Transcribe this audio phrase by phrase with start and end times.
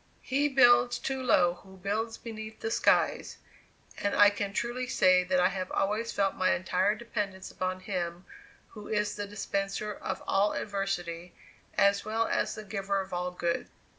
[0.23, 3.37] "He builds too low who builds beneath the skies";
[3.99, 8.25] and I can truly say that I have always felt my entire dependence upon Him
[8.69, 11.35] who is the dispenser of all adversity,
[11.77, 13.67] as well as the giver of all good.